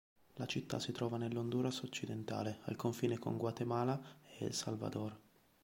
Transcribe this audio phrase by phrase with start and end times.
[0.37, 4.01] La città si trova nell'Honduras occidentale, al confine con Guatemala
[4.39, 5.15] e El Salvador.